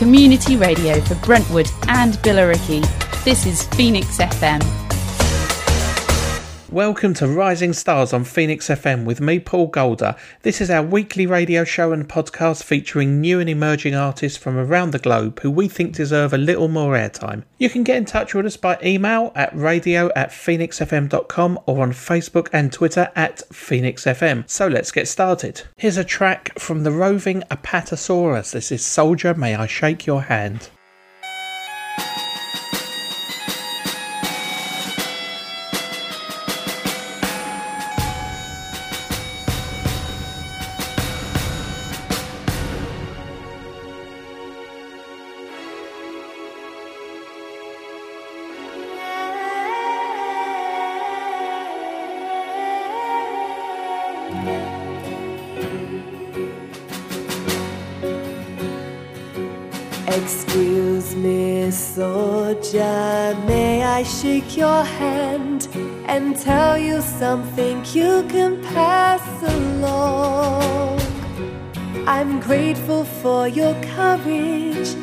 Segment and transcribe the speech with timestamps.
[0.00, 2.82] community radio for Brentwood and Billericay.
[3.22, 4.79] This is Phoenix FM.
[6.72, 10.14] Welcome to Rising Stars on Phoenix FM with me, Paul Golder.
[10.42, 14.92] This is our weekly radio show and podcast featuring new and emerging artists from around
[14.92, 17.42] the globe who we think deserve a little more airtime.
[17.58, 21.90] You can get in touch with us by email at radio at phoenixfm.com or on
[21.90, 24.48] Facebook and Twitter at phoenixfm.
[24.48, 25.62] So let's get started.
[25.76, 28.52] Here's a track from the roving Apatosaurus.
[28.52, 30.70] This is Soldier, May I Shake Your Hand.
[62.62, 65.68] Soldier, may I shake your hand
[66.06, 71.00] and tell you something you can pass along?
[72.06, 74.94] I'm grateful for your courage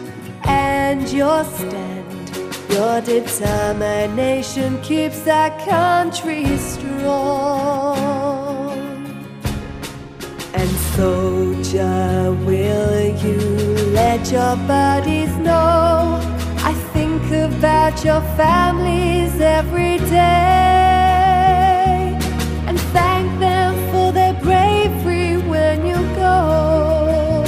[0.44, 2.06] and your stand.
[2.70, 7.98] Your determination keeps our country strong.
[10.54, 13.40] And soldier, will you
[13.94, 16.27] let your buddies know?
[17.30, 20.18] About your families every day
[22.66, 27.44] and thank them for their bravery when you go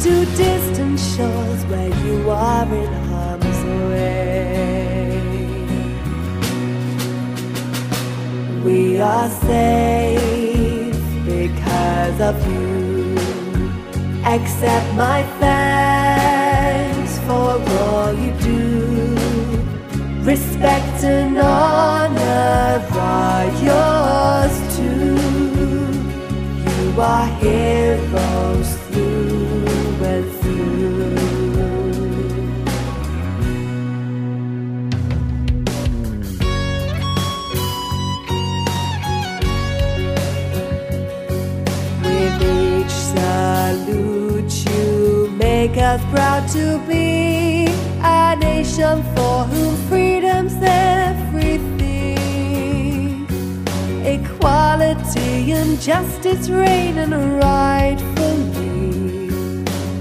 [0.00, 4.42] to distant shores where you are in harm's way.
[8.64, 13.16] We are safe because of you.
[14.24, 18.63] Accept my thanks for all you do.
[20.24, 25.16] Respect and honor are yours too.
[26.64, 31.14] You are heroes through and through.
[42.02, 47.66] With each salute you make us proud to be
[48.02, 49.83] a nation for whom
[54.84, 59.28] Equality and justice reign and rightfully.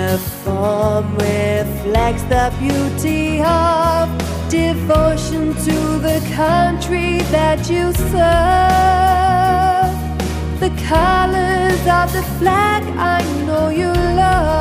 [1.13, 4.09] reflects the beauty of
[4.49, 9.95] devotion to the country that you serve.
[10.59, 14.56] The colors of the flag I know you love.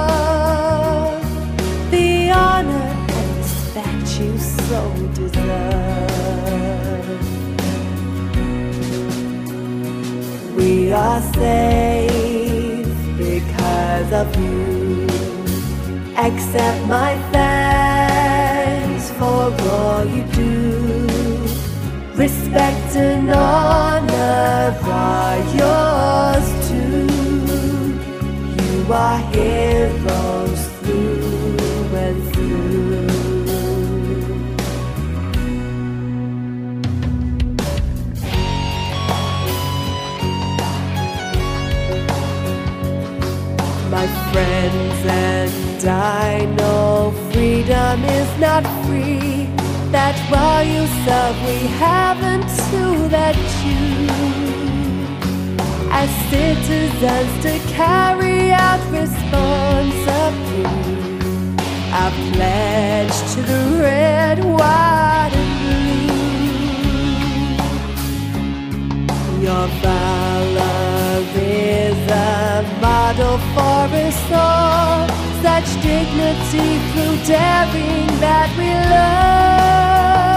[4.69, 4.82] So
[5.15, 6.56] deserve.
[10.56, 15.06] We are safe because of you.
[16.16, 20.54] Accept my thanks for all you do.
[22.25, 27.06] Respect and honor are yours too.
[28.59, 30.25] You are heroes
[44.36, 49.48] friends and I know freedom is not free.
[49.97, 52.82] That while you serve, we haven't to
[53.16, 53.86] that you.
[56.00, 60.66] As citizens to carry out responsibly,
[62.03, 65.86] I pledge to the red, white, and blue.
[69.47, 69.66] Your
[73.16, 75.09] model for us all.
[75.42, 80.36] Such dignity through daring that we learn.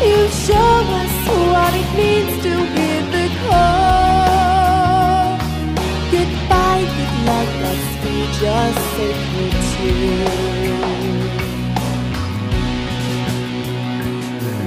[0.00, 1.14] You show us
[1.52, 5.24] what it means to hear the call.
[6.10, 10.44] Goodbye, good luck, let's be just sacred tune.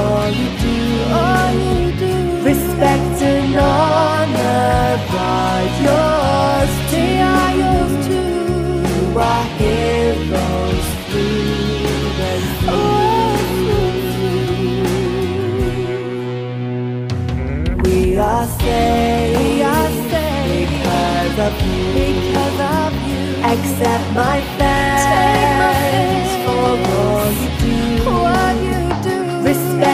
[0.01, 0.79] all you do,
[1.21, 2.15] all you do.
[2.51, 6.73] Respect and honor, by yours.
[6.93, 8.37] They are yours too.
[8.93, 13.03] You are heroes through and through.
[17.85, 19.39] We are saved.
[19.41, 21.83] We are saved because of you.
[22.01, 23.23] Because of you.
[23.53, 27.32] Accept my thanks for all.
[29.53, 29.92] Respect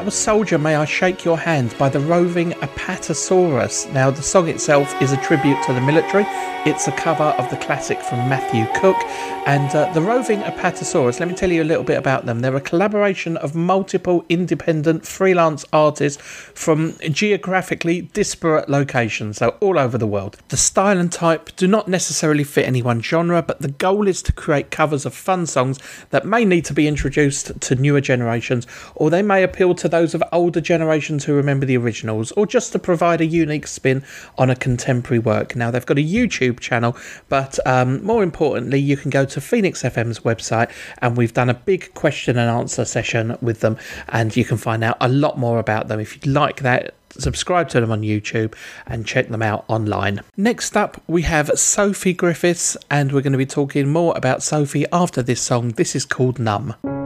[0.00, 3.92] That was Soldier May I Shake Your Hand by the roving Apatosaurus.
[3.92, 6.24] Now, the song itself is a tribute to the military.
[6.64, 8.96] It's a cover of the classic from Matthew Cook.
[9.46, 12.40] And uh, the roving Apatosaurus, let me tell you a little bit about them.
[12.40, 19.98] They're a collaboration of multiple independent freelance artists from geographically disparate locations, so all over
[19.98, 20.38] the world.
[20.48, 24.22] The style and type do not necessarily fit any one genre, but the goal is
[24.22, 28.66] to create covers of fun songs that may need to be introduced to newer generations,
[28.94, 32.72] or they may appeal to those of older generations who remember the originals, or just
[32.72, 34.02] to provide a unique spin
[34.38, 35.54] on a contemporary work.
[35.54, 36.96] Now, they've got a YouTube channel,
[37.28, 41.54] but um, more importantly, you can go to Phoenix FM's website, and we've done a
[41.54, 43.76] big question and answer session with them,
[44.08, 46.00] and you can find out a lot more about them.
[46.00, 48.54] If you'd like that, subscribe to them on YouTube
[48.86, 50.20] and check them out online.
[50.36, 54.86] Next up, we have Sophie Griffiths, and we're going to be talking more about Sophie
[54.92, 55.70] after this song.
[55.70, 56.99] This is called Numb.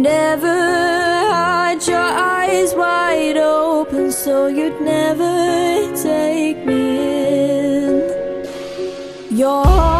[0.00, 6.82] Never had your eyes wide open, so you'd never take me
[7.68, 8.46] in.
[9.30, 9.99] Your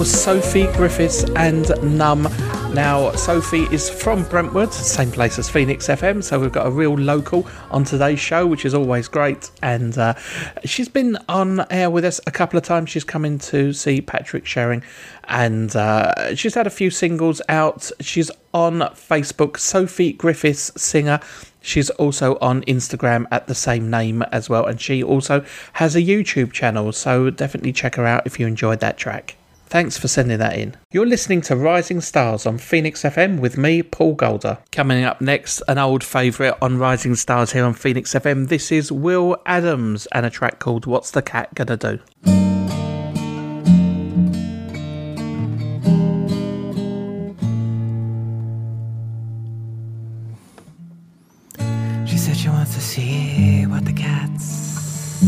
[0.00, 2.22] was Sophie Griffiths and Numb.
[2.72, 6.94] Now, Sophie is from Brentwood, same place as Phoenix FM, so we've got a real
[6.94, 9.50] local on today's show, which is always great.
[9.62, 10.14] And uh,
[10.64, 12.88] she's been on air with us a couple of times.
[12.88, 14.82] She's come in to see Patrick Sharing,
[15.24, 17.90] and uh, she's had a few singles out.
[18.00, 21.20] She's on Facebook, Sophie Griffiths Singer.
[21.60, 26.00] She's also on Instagram at the same name as well, and she also has a
[26.00, 29.36] YouTube channel, so definitely check her out if you enjoyed that track.
[29.70, 30.74] Thanks for sending that in.
[30.90, 34.58] You're listening to Rising Stars on Phoenix FM with me, Paul Golder.
[34.72, 38.48] Coming up next, an old favourite on Rising Stars here on Phoenix FM.
[38.48, 42.00] This is Will Adams and a track called What's the Cat Gonna Do?
[52.06, 55.20] She said she wants to see what the cat's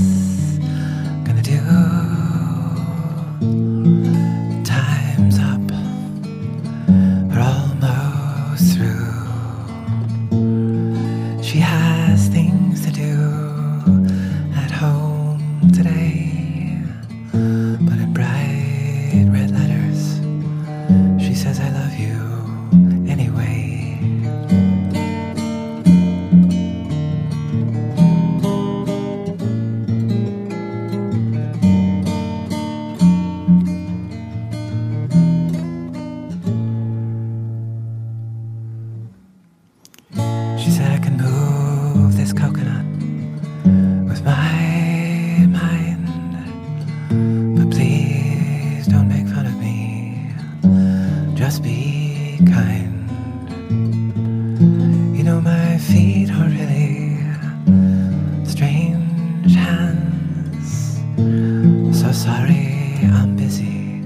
[62.33, 64.03] sorry, I'm busy.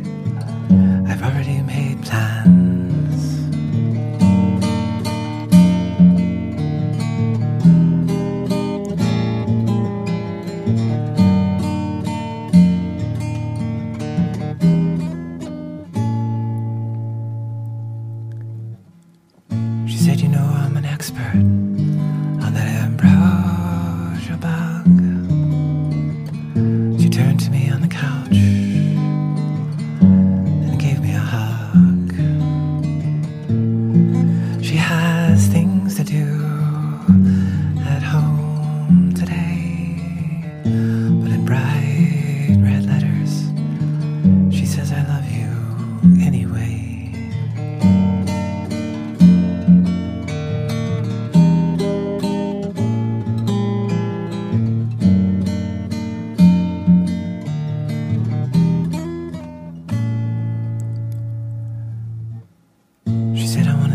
[1.08, 2.65] I've already made plans.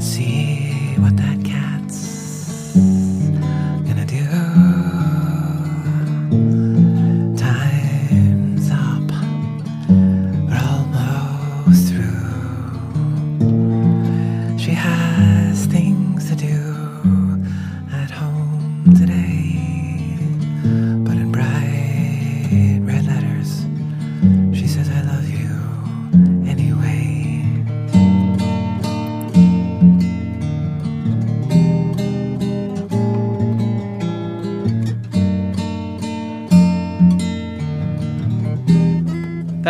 [0.01, 0.71] She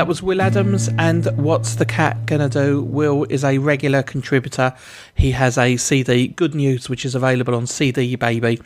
[0.01, 2.81] That was Will Adams and What's the Cat Gonna Do?
[2.81, 4.73] Will is a regular contributor.
[5.13, 8.59] He has a CD, Good News, which is available on CD Baby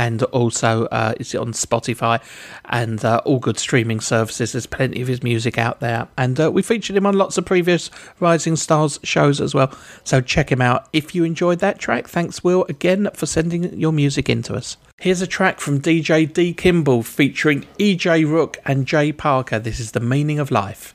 [0.00, 2.22] and also uh, it's on Spotify
[2.64, 4.52] and uh, all good streaming services.
[4.52, 6.08] There's plenty of his music out there.
[6.16, 9.70] And uh, we featured him on lots of previous Rising Stars shows as well.
[10.02, 12.08] So check him out if you enjoyed that track.
[12.08, 14.78] Thanks, Will, again for sending your music in to us.
[14.98, 16.54] Here's a track from DJ D.
[16.54, 19.58] Kimble featuring EJ Rook and Jay Parker.
[19.58, 20.94] This is The Meaning of Life.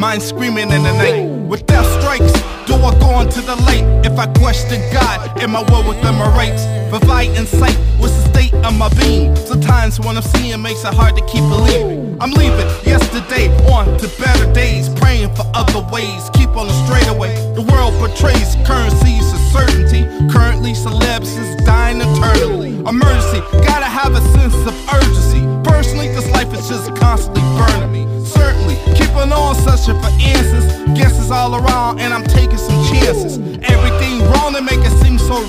[0.00, 1.28] Mind screaming in the night.
[1.46, 2.32] With death strikes,
[2.64, 3.84] do I go into the light?
[4.02, 6.64] If I question God, am I well within my rights?
[6.88, 9.36] Provide insight, what's the state of my being?
[9.36, 12.16] Sometimes what I'm seeing makes it hard to keep believing.
[12.18, 16.30] I'm leaving yesterday on to better days, praying for other ways.
[16.32, 17.36] Keep on the straightaway.
[17.54, 20.08] The world portrays currencies of certainty.
[20.32, 22.72] Currently, celebs is dying eternally.
[22.88, 25.44] Emergency, gotta have a sense of urgency.
[25.80, 28.26] Personally, this life is just constantly burning me.
[28.26, 30.66] Certainly, keeping on searching for answers.
[30.92, 33.38] Guesses all around, and I'm taking some chances.
[33.62, 35.40] Everything wrong to make it seem so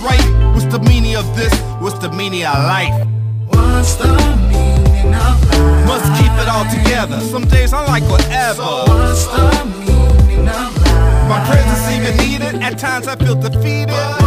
[0.71, 1.53] the meaning of this?
[1.81, 3.05] What's the meaning of life?
[3.47, 4.07] What's the
[4.47, 5.85] meaning of life?
[5.85, 7.19] Must keep it all together.
[7.19, 8.63] Some days I like whatever.
[8.63, 11.27] What's the meaning of life?
[11.27, 12.63] My presence even needed.
[12.63, 14.20] At times I feel defeated.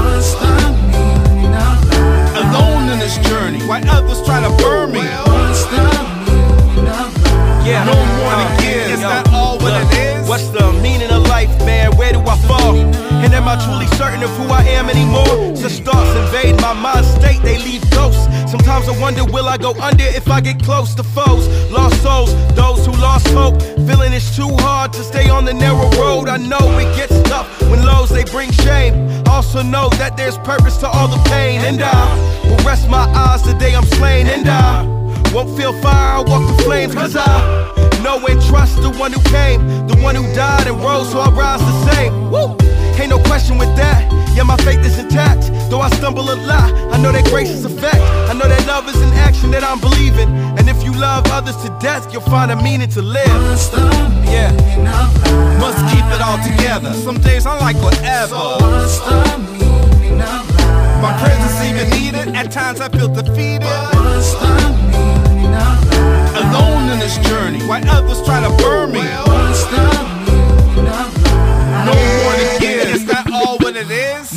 [14.25, 15.55] Of who I am anymore?
[15.55, 18.25] Such thoughts invade my mind state, they leave ghosts.
[18.51, 21.47] Sometimes I wonder, will I go under if I get close to foes?
[21.71, 23.61] Lost souls, those who lost hope.
[23.87, 26.29] Feeling it's too hard to stay on the narrow road.
[26.29, 28.95] I know it gets tough when lows they bring shame.
[29.27, 31.61] Also know that there's purpose to all the pain.
[31.61, 32.03] And I
[32.49, 34.27] will rest my eyes the day I'm slain.
[34.27, 34.85] And I
[35.35, 39.21] won't feel fire, I walk the flames, cause I know and trust the one who
[39.25, 42.31] came, the one who died and rose, so I rise the same.
[42.31, 42.57] Woo!
[43.01, 44.11] Ain't no question with that.
[44.37, 45.51] Yeah, my faith is intact.
[45.71, 48.03] Though I stumble a lot, I know that grace is a fact.
[48.31, 50.29] I know that love is an action that I'm believing.
[50.59, 53.27] And if you love others to death, you'll find a meaning to live.
[54.27, 54.51] Yeah.
[55.61, 56.93] Must keep it all together.
[56.95, 58.35] Some days I like whatever.
[61.03, 62.35] My presence even needed.
[62.35, 63.94] At times I feel defeated.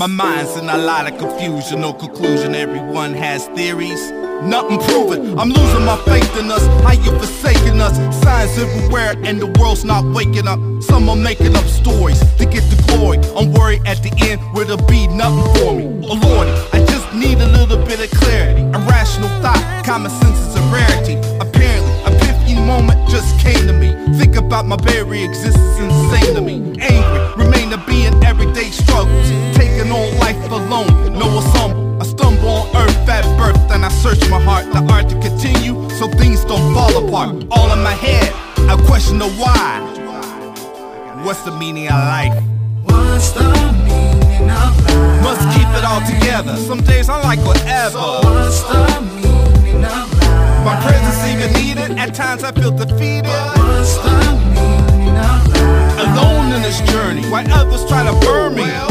[0.08, 2.56] My mind's in a lot of confusion, no conclusion.
[2.56, 4.10] Everyone has theories.
[4.42, 5.38] Nothing proven.
[5.38, 6.66] I'm losing my faith in us.
[6.82, 7.98] How you forsaking us?
[8.24, 10.60] Signs everywhere, and the world's not waking up.
[10.82, 13.18] Some are making up stories to get the glory.
[13.36, 16.08] I'm worried at the end where there'll be nothing for me.
[16.08, 18.62] Oh Lordy, I just need a little bit of clarity.
[18.62, 21.16] A rational thought, common sense is a rarity.
[21.42, 21.76] Apparently,
[22.67, 23.95] moment just came to me.
[24.19, 26.55] Think about my very existence, insane to me.
[26.79, 29.27] Angry, remain to be in everyday struggles.
[29.55, 32.01] Taking on life alone, no ensemble.
[32.01, 35.75] I stumble on earth at birth, then I search my heart, the art to continue,
[35.97, 37.29] so things don't fall apart.
[37.50, 38.31] All in my head,
[38.71, 39.80] I question the why.
[41.23, 42.38] What's the meaning of life?
[42.84, 43.47] What's the
[43.88, 45.23] meaning of life?
[45.23, 46.56] Must keep it all together.
[46.58, 47.97] Some days I like whatever.
[47.97, 49.16] What's the
[52.08, 53.26] At times I feel defeated.
[53.26, 56.00] What's the meaning of life?
[56.08, 58.87] Alone in this journey, while others try to burn me.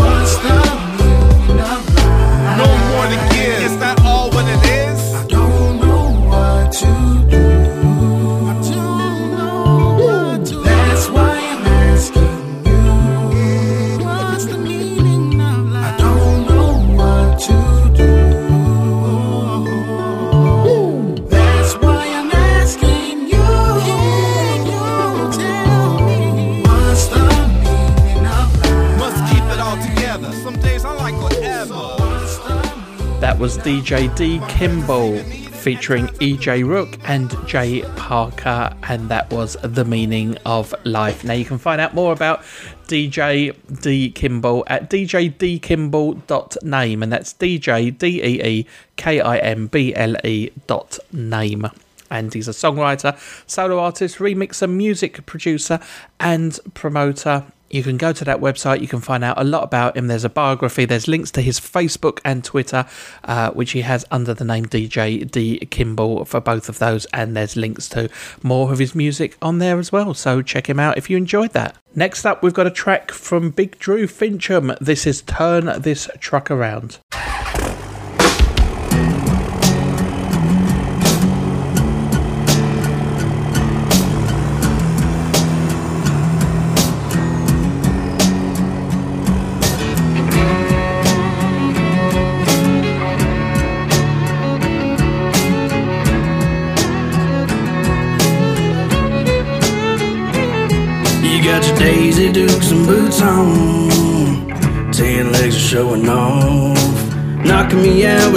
[33.46, 40.36] Was DJ D Kimble featuring EJ Rook and Jay Parker, and that was The Meaning
[40.44, 41.22] of Life.
[41.22, 42.42] Now, you can find out more about
[42.88, 49.94] DJ D Kimble at djdkimball.name, and that's DJ D E E K I M B
[49.94, 51.70] L E dot name.
[52.10, 53.16] And he's a songwriter,
[53.48, 55.78] solo artist, remixer, music producer,
[56.18, 57.44] and promoter.
[57.70, 58.80] You can go to that website.
[58.80, 60.06] You can find out a lot about him.
[60.06, 60.84] There's a biography.
[60.84, 62.86] There's links to his Facebook and Twitter,
[63.24, 67.06] uh, which he has under the name DJ D Kimble for both of those.
[67.06, 68.08] And there's links to
[68.42, 70.14] more of his music on there as well.
[70.14, 71.76] So check him out if you enjoyed that.
[71.94, 74.76] Next up, we've got a track from Big Drew Fincham.
[74.80, 76.98] This is Turn This Truck Around.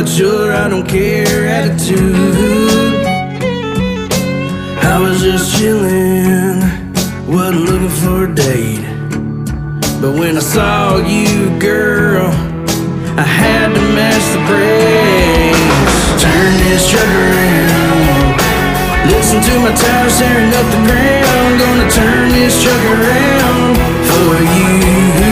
[0.07, 2.15] Your I don't care attitude.
[4.81, 6.61] I was just chilling,
[7.27, 8.79] wasn't looking for a date.
[9.99, 12.27] But when I saw you, girl,
[13.19, 16.23] I had to match the brakes.
[16.23, 18.39] Turn this truck around.
[19.11, 21.59] Listen to my tires tearing up the ground.
[21.59, 23.75] Gonna turn this truck around
[24.07, 25.28] for you.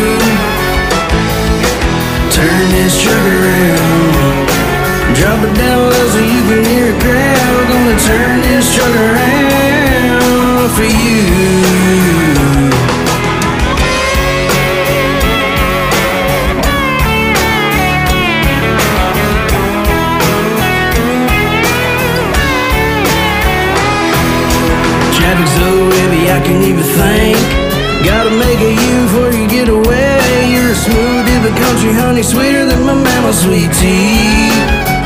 [7.00, 11.24] pal Gonna turn this truck around for you.
[25.18, 27.38] Traffic's so heavy, I can't even think.
[28.06, 30.52] Gotta make a you before you get away.
[30.52, 34.97] You're a smooth, the country honey Sweeter than my mama's sweet tea.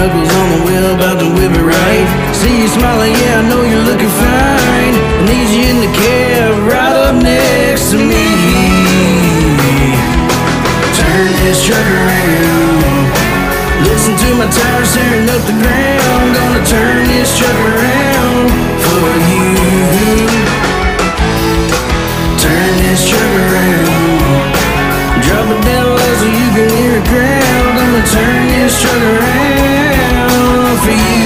[0.00, 2.08] Knuckles on the wheel, about to whip it right.
[2.32, 4.94] See you smiling, yeah, I know you're looking fine.
[4.96, 8.24] I need you in the cab, right up next to me.
[10.96, 13.12] Turn this truck around.
[13.84, 16.26] Listen to my tires tearing up the ground.
[16.32, 18.48] Gonna turn this truck around
[18.80, 19.52] for you.
[22.40, 24.48] Turn this truck around.
[25.28, 27.68] Drop it down low so you can hear it ground.
[27.76, 29.29] Gonna turn this truck around
[30.98, 31.19] for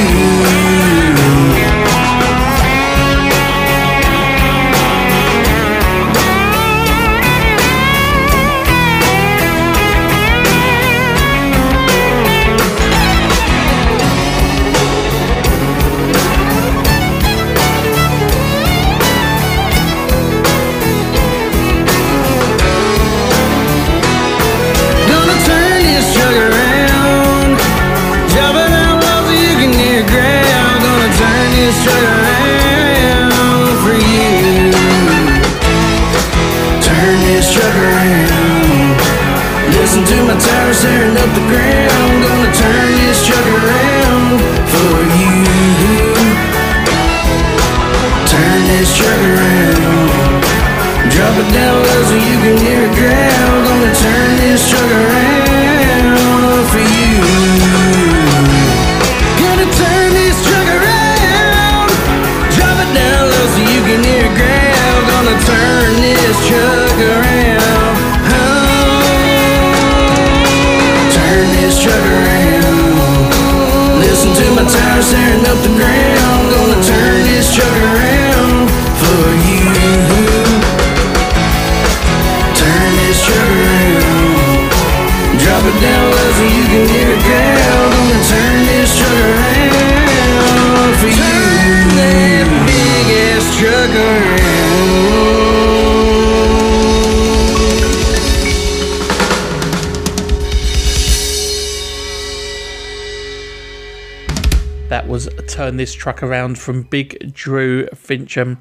[105.85, 108.57] This Truck Around from Big Drew Fincham.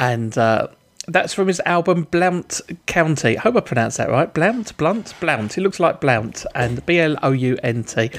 [0.00, 0.66] And uh,
[1.06, 3.38] that's from his album Blount County.
[3.38, 4.34] I hope I pronounced that right.
[4.34, 4.76] Blount?
[4.76, 5.14] Blunt?
[5.20, 5.56] Blount.
[5.56, 6.44] It looks like Blount.
[6.52, 8.10] And B L O U N T.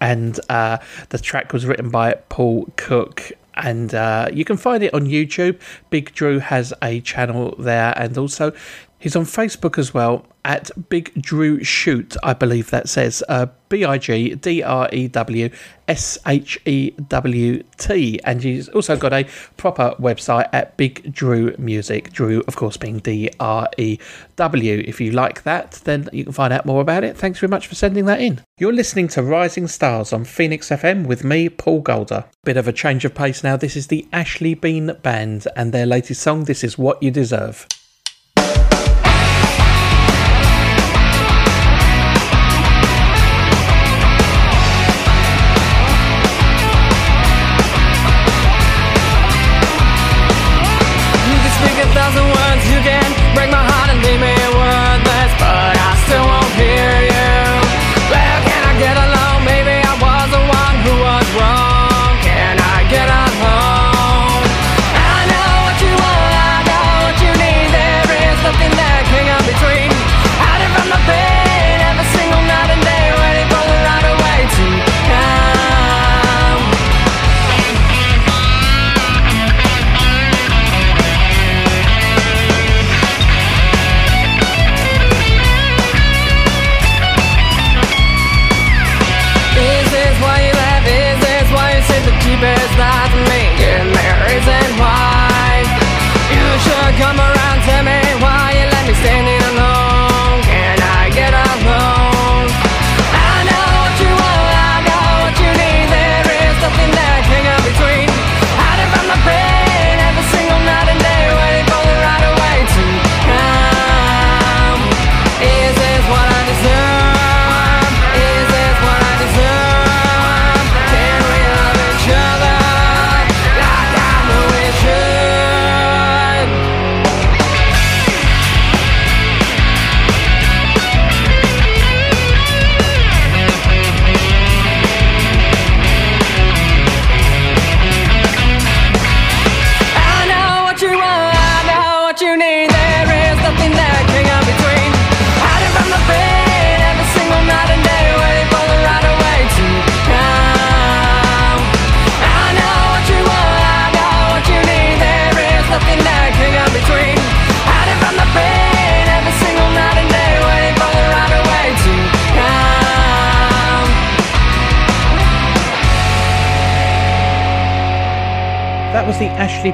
[0.00, 0.78] And uh,
[1.10, 3.30] the track was written by Paul Cook.
[3.54, 5.60] And uh, you can find it on YouTube.
[5.90, 7.94] Big Drew has a channel there.
[7.96, 8.50] And also,
[8.98, 13.22] he's on Facebook as well at Big Drew Shewt, I believe that says.
[13.28, 15.48] Uh, B I G D R E W
[15.88, 18.20] S H E W T.
[18.22, 19.24] And he's also got a
[19.56, 22.12] proper website at Big Drew Music.
[22.12, 23.98] Drew, of course, being D R E
[24.36, 24.84] W.
[24.86, 27.16] If you like that, then you can find out more about it.
[27.16, 28.42] Thanks very much for sending that in.
[28.58, 32.24] You're listening to Rising Stars on Phoenix FM with me, Paul Golder.
[32.44, 33.56] Bit of a change of pace now.
[33.56, 37.66] This is the Ashley Bean Band and their latest song, This Is What You Deserve.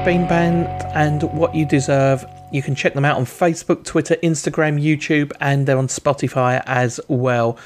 [0.09, 2.25] Bean Band and What You Deserve.
[2.51, 6.99] You can check them out on Facebook, Twitter, Instagram, YouTube, and they're on Spotify as
[7.07, 7.59] well.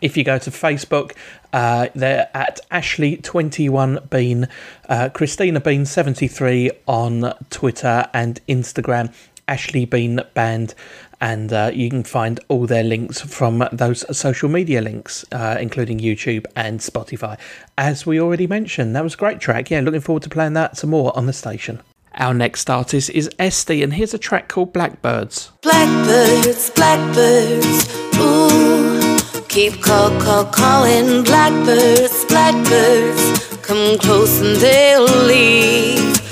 [0.00, 1.12] If you go to Facebook,
[1.52, 4.48] uh, they're at Ashley21Bean,
[4.88, 9.14] uh, Christina Bean73 on Twitter and Instagram,
[9.48, 10.74] Ashley Bean Band,
[11.20, 15.98] and uh, you can find all their links from those social media links, uh, including
[15.98, 17.38] YouTube and Spotify.
[17.78, 19.70] As we already mentioned, that was a great track.
[19.70, 21.80] Yeah, looking forward to playing that some more on the station.
[22.16, 25.50] Our next artist is Esty, and here's a track called Blackbirds.
[25.62, 29.18] Blackbirds, blackbirds, ooh.
[29.48, 31.22] Keep call, call, calling.
[31.22, 36.23] Blackbirds, blackbirds, come close and they'll leave.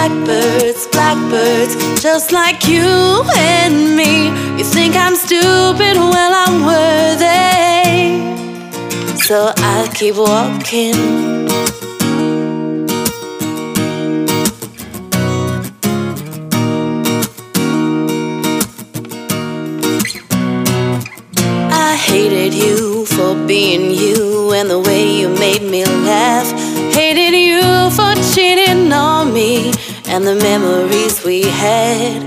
[0.00, 4.28] Blackbirds, blackbirds, just like you and me.
[4.56, 5.94] You think I'm stupid?
[5.98, 8.16] Well, I'm worthy.
[9.18, 10.94] So I'll keep walking.
[21.70, 26.59] I hated you for being you and the way you made me laugh.
[30.20, 32.22] And the memories we had.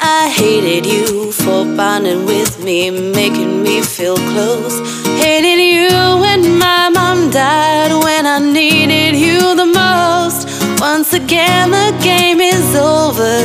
[0.00, 4.76] I hated you for bonding with me, making me feel close.
[5.22, 10.48] Hated you when my mom died when I needed you the most.
[10.80, 13.36] Once again, the game is over.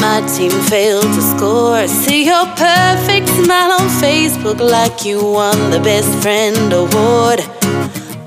[0.00, 1.86] My team failed to score.
[1.86, 7.40] See your perfect smile on Facebook like you won the best friend award.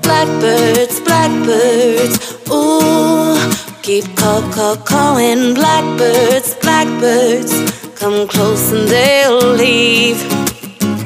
[0.02, 2.16] Blackbirds, blackbirds,
[2.50, 3.57] ooh.
[3.88, 5.54] Keep call, call, calling.
[5.54, 7.54] Blackbirds, blackbirds,
[7.98, 10.20] come close and they'll leave.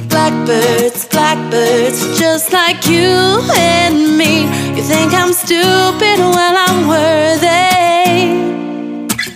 [0.09, 4.47] Blackbirds, blackbirds, just like you and me.
[4.75, 6.19] You think I'm stupid?
[6.19, 8.19] Well, I'm worthy.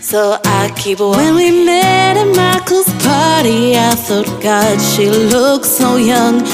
[0.03, 5.95] So I keep When we met at Michael's party, I thought, God, she looks so
[5.95, 6.45] young.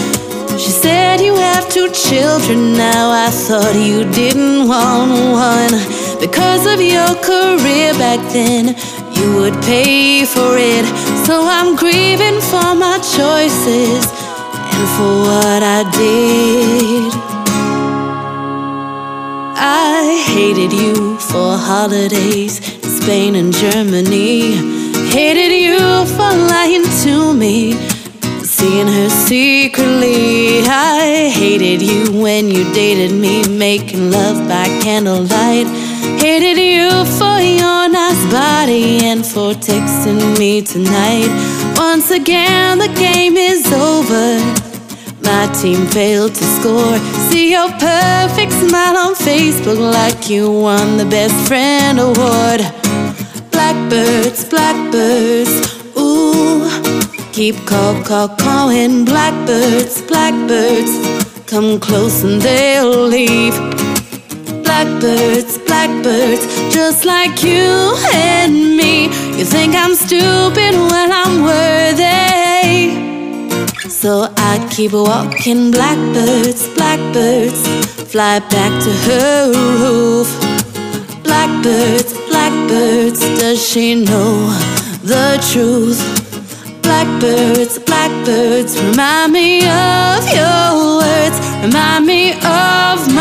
[0.59, 3.11] She said you have two children now.
[3.11, 6.02] I thought you didn't want one.
[6.23, 8.77] Because of your career back then,
[9.17, 10.87] you would pay for it.
[11.27, 17.13] So I'm grieving for my choices and for what I did.
[19.59, 24.53] I hated you for holidays in Spain and Germany.
[25.11, 27.73] Hated you for lying to me,
[28.45, 30.61] seeing her secretly.
[30.69, 35.82] I hated you when you dated me, making love by candlelight.
[36.23, 41.27] Hated you for your nice body and for texting me tonight.
[41.77, 44.39] Once again, the game is over.
[45.25, 46.97] My team failed to score.
[47.29, 52.61] See your perfect smile on Facebook like you won the best friend award.
[53.51, 55.53] Blackbirds, blackbirds,
[55.99, 56.63] ooh.
[57.33, 59.05] Keep call, call, calling.
[59.05, 60.93] Blackbirds, blackbirds,
[61.49, 63.72] come close and they'll leave.
[64.73, 69.05] Blackbirds, blackbirds, just like you and me.
[69.37, 70.73] You think I'm stupid?
[70.93, 72.23] when I'm worthy.
[73.89, 77.61] So I keep walking, blackbirds, blackbirds,
[78.13, 80.29] fly back to her roof.
[81.23, 84.33] Blackbirds, blackbirds, does she know
[85.03, 86.01] the truth?
[86.83, 90.67] Blackbirds, blackbirds, remind me of your
[91.01, 93.12] words, remind me of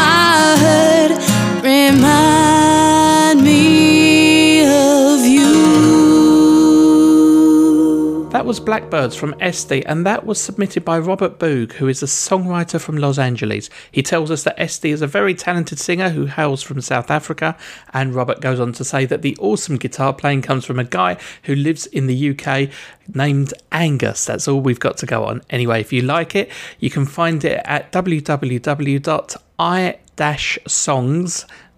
[8.41, 12.07] That was Blackbirds from Esty, and that was submitted by Robert Boog, who is a
[12.07, 13.69] songwriter from Los Angeles.
[13.91, 17.55] He tells us that Esty is a very talented singer who hails from South Africa,
[17.93, 21.19] and Robert goes on to say that the awesome guitar playing comes from a guy
[21.43, 22.69] who lives in the UK
[23.13, 24.25] named Angus.
[24.25, 25.43] That's all we've got to go on.
[25.51, 26.49] Anyway, if you like it,
[26.79, 29.51] you can find it at www.i-songz.com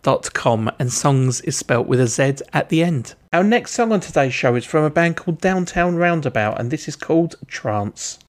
[0.06, 3.16] and songs is spelt with a Z at the end.
[3.32, 6.88] Our next song on today's show is from a band called Downtown Roundabout and this
[6.88, 8.20] is called Trance.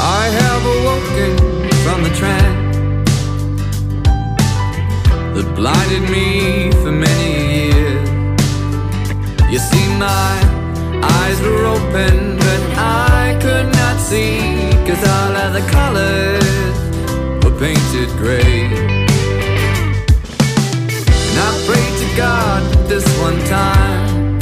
[0.00, 1.38] I have awoken
[1.84, 2.76] from the trance
[5.34, 8.10] that blinded me for many years.
[9.50, 10.53] You see, my
[11.24, 14.38] eyes were open, but I could not see,
[14.86, 16.74] cause all of the colors
[17.42, 18.66] were painted gray.
[21.28, 22.60] And I prayed to God
[22.90, 24.38] this one time.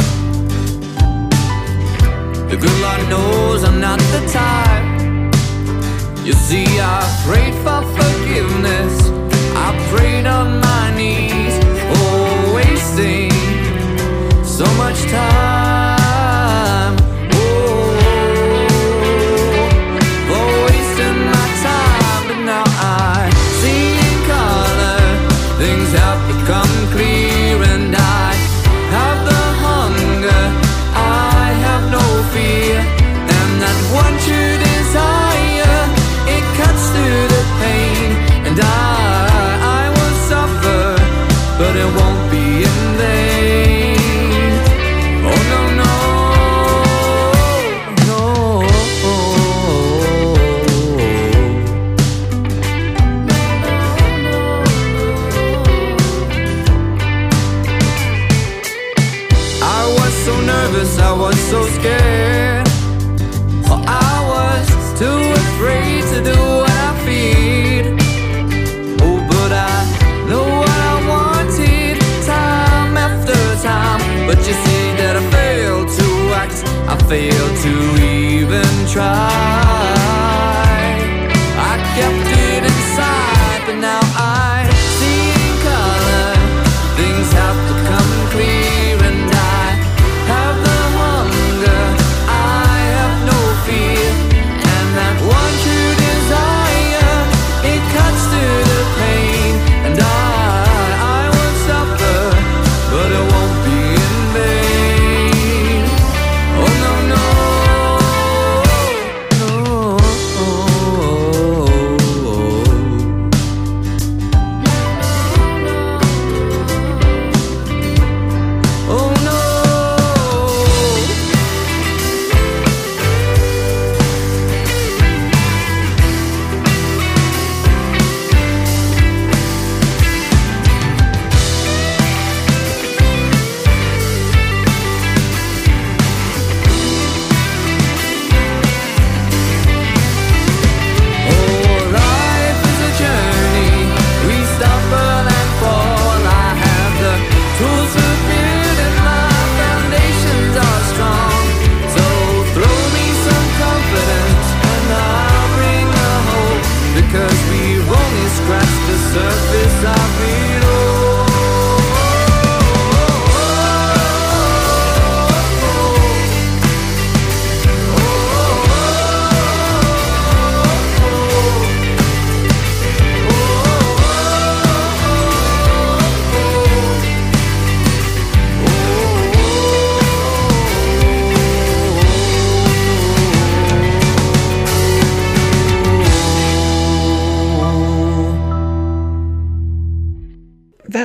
[2.50, 4.88] The good Lord knows I'm not the type.
[6.26, 8.94] You see, I prayed for forgiveness.
[9.66, 11.54] I prayed on my knees.
[11.94, 13.30] Oh, wasting
[14.44, 15.91] so much time.